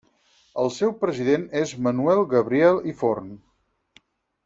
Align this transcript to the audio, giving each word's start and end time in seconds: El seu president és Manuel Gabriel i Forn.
El 0.63 0.71
seu 0.77 0.93
president 1.03 1.43
és 1.61 1.73
Manuel 1.89 2.25
Gabriel 2.35 2.83
i 2.93 2.95
Forn. 3.05 3.33